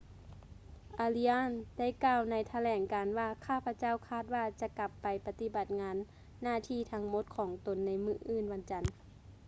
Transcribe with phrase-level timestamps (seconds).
[0.99, 5.67] ອາຣີອາສ໌ arias ໄດ້ກ່າວໃນຖະແຫຼງການວ່າ ຂ້າພະເຈົ້າຄາດວ່າຈະກັບໄປປະຕິບັດ
[6.43, 8.83] ໜ້າທີ່ທັງໝົດຂອງຕົນໃນມື້ວັນຈັນ